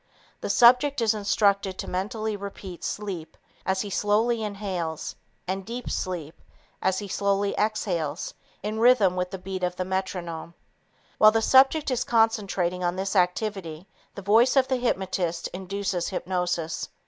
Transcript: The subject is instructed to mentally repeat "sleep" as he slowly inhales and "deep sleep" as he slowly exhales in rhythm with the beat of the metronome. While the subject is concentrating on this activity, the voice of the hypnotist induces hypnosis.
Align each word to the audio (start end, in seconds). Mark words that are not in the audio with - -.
The 0.39 0.49
subject 0.49 0.99
is 0.99 1.13
instructed 1.13 1.77
to 1.77 1.87
mentally 1.87 2.35
repeat 2.35 2.83
"sleep" 2.83 3.37
as 3.67 3.81
he 3.81 3.91
slowly 3.91 4.41
inhales 4.41 5.15
and 5.47 5.63
"deep 5.63 5.91
sleep" 5.91 6.41
as 6.81 6.97
he 6.97 7.07
slowly 7.07 7.53
exhales 7.53 8.33
in 8.63 8.79
rhythm 8.79 9.15
with 9.15 9.29
the 9.29 9.37
beat 9.37 9.61
of 9.63 9.75
the 9.75 9.85
metronome. 9.85 10.55
While 11.19 11.29
the 11.33 11.43
subject 11.43 11.91
is 11.91 12.03
concentrating 12.03 12.83
on 12.83 12.95
this 12.95 13.15
activity, 13.15 13.85
the 14.15 14.23
voice 14.23 14.55
of 14.55 14.67
the 14.69 14.77
hypnotist 14.77 15.49
induces 15.49 16.07
hypnosis. 16.09 16.89